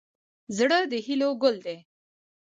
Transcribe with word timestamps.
زړه 0.57 0.79
د 0.91 0.93
هیلو 1.05 1.29
ګل 1.41 1.55
دی. 1.65 1.77